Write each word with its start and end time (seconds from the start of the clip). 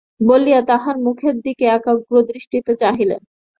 বলিয়া 0.21 0.61
তাহার 0.69 0.95
মুখের 1.05 1.35
দিকে 1.45 1.65
একাগ্রদৃষ্টিতে 1.69 2.73
চাহিলেন। 2.81 3.21